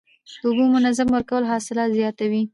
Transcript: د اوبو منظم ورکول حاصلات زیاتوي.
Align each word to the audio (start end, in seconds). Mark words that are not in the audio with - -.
د 0.41 0.43
اوبو 0.47 0.63
منظم 0.75 1.07
ورکول 1.11 1.43
حاصلات 1.51 1.89
زیاتوي. 1.99 2.43